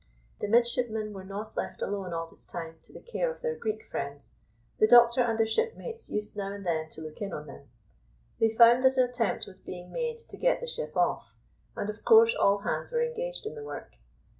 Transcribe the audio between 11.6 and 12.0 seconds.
and